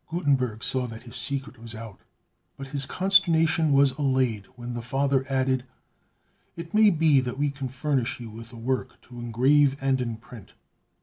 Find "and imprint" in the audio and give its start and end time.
9.82-10.52